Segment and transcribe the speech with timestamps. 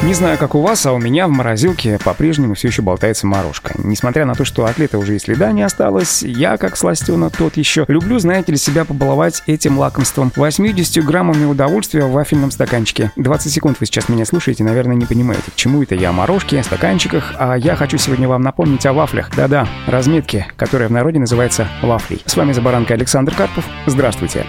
[0.00, 3.74] Не знаю, как у вас, а у меня в морозилке по-прежнему все еще болтается морожка.
[3.78, 7.56] Несмотря на то, что от лета уже и следа не осталось, я, как сластена тот
[7.56, 10.30] еще, люблю, знаете ли, себя побаловать этим лакомством.
[10.36, 13.10] 80 граммами удовольствия в вафельном стаканчике.
[13.16, 16.62] 20 секунд вы сейчас меня слушаете, наверное, не понимаете, к чему это я о морожке,
[16.62, 19.30] стаканчиках, а я хочу сегодня вам напомнить о вафлях.
[19.34, 22.22] Да-да, разметке, которая в народе называется вафлей.
[22.24, 23.64] С вами за баранкой Александр Карпов.
[23.86, 24.46] Здравствуйте.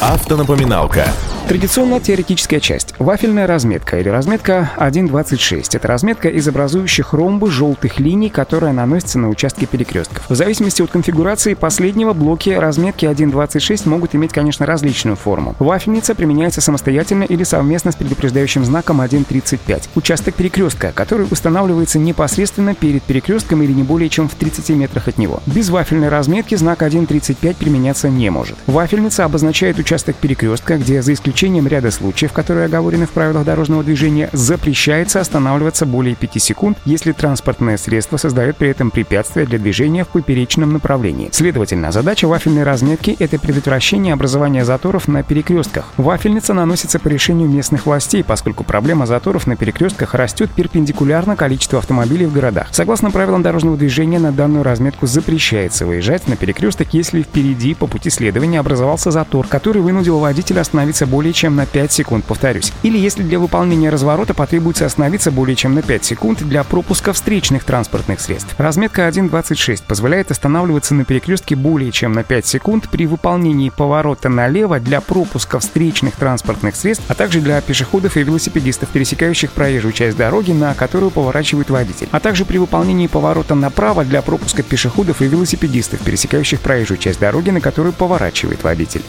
[0.00, 1.08] Автонапоминалка.
[1.46, 2.94] Традиционная теоретическая часть.
[2.98, 5.76] Вафельная разметка или разметка 1.26.
[5.76, 10.24] Это разметка из образующих ромбы желтых линий, которая наносится на участки перекрестков.
[10.30, 15.54] В зависимости от конфигурации последнего блоки разметки 1.26 могут иметь, конечно, различную форму.
[15.58, 19.90] Вафельница применяется самостоятельно или совместно с предупреждающим знаком 1.35.
[19.96, 25.18] Участок перекрестка, который устанавливается непосредственно перед перекрестком или не более чем в 30 метрах от
[25.18, 25.42] него.
[25.44, 28.56] Без вафельной разметки знак 1.35 применяться не может.
[28.66, 33.82] Вафельница обозначает участок перекрестка, где за исключением исключением ряда случаев, которые оговорены в правилах дорожного
[33.82, 40.04] движения, запрещается останавливаться более 5 секунд, если транспортное средство создает при этом препятствие для движения
[40.04, 41.30] в поперечном направлении.
[41.32, 45.86] Следовательно, задача вафельной разметки– это предотвращение образования заторов на перекрестках.
[45.96, 52.26] Вафельница наносится по решению местных властей, поскольку проблема заторов на перекрестках растет перпендикулярно количеству автомобилей
[52.26, 52.68] в городах.
[52.70, 58.08] Согласно правилам дорожного движения, на данную разметку запрещается выезжать на перекресток, если впереди по пути
[58.08, 62.70] следования образовался затор, который вынудил водителя остановиться более более чем на 5 секунд, повторюсь.
[62.82, 67.64] Или если для выполнения разворота потребуется остановиться более чем на 5 секунд для пропуска встречных
[67.64, 68.54] транспортных средств.
[68.58, 74.80] Разметка 1.26 позволяет останавливаться на перекрестке более чем на 5 секунд при выполнении поворота налево
[74.80, 80.52] для пропуска встречных транспортных средств, а также для пешеходов и велосипедистов, пересекающих проезжую часть дороги,
[80.52, 86.00] на которую поворачивает водитель, а также при выполнении поворота направо для пропуска пешеходов и велосипедистов,
[86.00, 89.00] пересекающих проезжую часть дороги, на которую поворачивает водитель.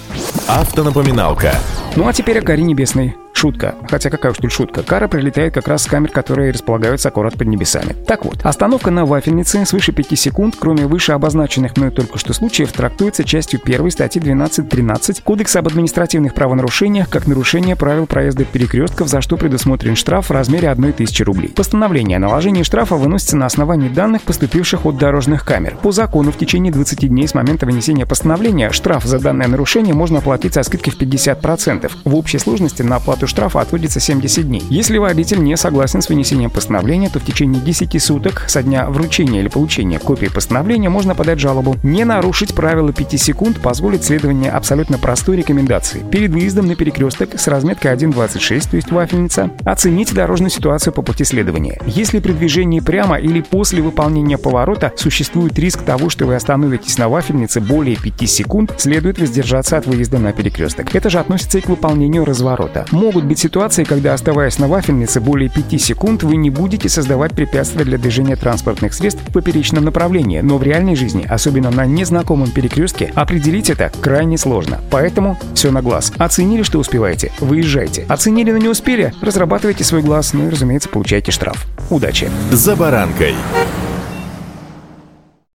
[0.48, 1.56] Автонапоминалка.
[1.96, 3.16] Ну а теперь о Каре Небесной.
[3.46, 3.76] Шутка.
[3.92, 4.82] Хотя какая уж тут шутка.
[4.82, 7.96] Кара прилетает как раз с камер, которые располагаются аккурат под небесами.
[8.08, 12.72] Так вот, остановка на вафельнице свыше 5 секунд, кроме выше обозначенных мной только что случаев,
[12.72, 19.22] трактуется частью 1 статьи 12.13 Кодекса об административных правонарушениях как нарушение правил проезда перекрестков, за
[19.22, 21.50] что предусмотрен штраф в размере 1000 рублей.
[21.50, 25.78] Постановление о наложении штрафа выносится на основании данных, поступивших от дорожных камер.
[25.84, 30.18] По закону в течение 20 дней с момента вынесения постановления штраф за данное нарушение можно
[30.18, 31.92] оплатить со скидкой в 50%.
[32.06, 34.64] В общей сложности на оплату уплату штрафа отводится 70 дней.
[34.70, 39.42] Если водитель не согласен с вынесением постановления, то в течение 10 суток со дня вручения
[39.42, 41.76] или получения копии постановления можно подать жалобу.
[41.84, 46.02] Не нарушить правила 5 секунд позволит следование абсолютно простой рекомендации.
[46.10, 51.26] Перед выездом на перекресток с разметкой 1.26, то есть вафельница, оцените дорожную ситуацию по пути
[51.26, 51.82] следования.
[51.86, 57.10] Если при движении прямо или после выполнения поворота существует риск того, что вы остановитесь на
[57.10, 60.96] вафельнице более 5 секунд, следует воздержаться от выезда на перекресток.
[60.96, 62.86] Это же относится и к выполнению разворота.
[62.92, 67.32] Могут могут быть ситуации, когда, оставаясь на вафельнице более 5 секунд, вы не будете создавать
[67.32, 72.52] препятствия для движения транспортных средств в поперечном направлении, но в реальной жизни, особенно на незнакомом
[72.52, 74.82] перекрестке, определить это крайне сложно.
[74.92, 76.12] Поэтому все на глаз.
[76.18, 77.32] Оценили, что успеваете?
[77.40, 78.06] Выезжайте.
[78.10, 79.14] Оценили, но не успели?
[79.22, 81.66] Разрабатывайте свой глаз, ну и, разумеется, получайте штраф.
[81.90, 82.30] Удачи!
[82.52, 83.34] За баранкой.